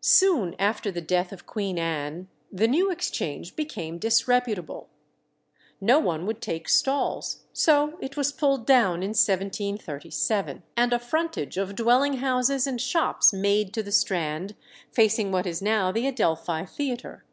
[0.00, 4.88] Soon after the death of Queen Anne the New Exchange became disreputable.
[5.78, 11.58] No one would take stalls, so it was pulled down in 1737, and a frontage
[11.58, 14.54] of dwelling houses and shops made to the Strand,
[14.90, 17.24] facing what is now the Adelphi Theatre.